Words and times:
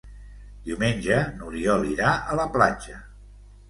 Diumenge 0.69 1.21
n'Oriol 1.37 1.87
irà 1.93 2.17
a 2.19 2.43
la 2.43 2.53
platja. 2.59 3.03